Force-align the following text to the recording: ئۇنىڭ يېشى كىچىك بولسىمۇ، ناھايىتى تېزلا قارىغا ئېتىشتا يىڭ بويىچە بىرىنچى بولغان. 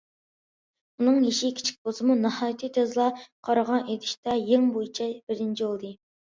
ئۇنىڭ 1.01 1.17
يېشى 1.25 1.51
كىچىك 1.59 1.77
بولسىمۇ، 1.89 2.15
ناھايىتى 2.21 2.69
تېزلا 2.79 3.05
قارىغا 3.49 3.79
ئېتىشتا 3.83 4.35
يىڭ 4.47 4.67
بويىچە 4.79 5.09
بىرىنچى 5.29 5.71
بولغان. 5.71 5.97